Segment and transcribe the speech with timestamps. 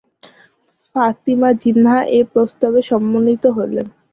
[0.95, 3.85] ফাতিমা জিন্নাহ এ প্রস্তাবে সম্মত হলেন।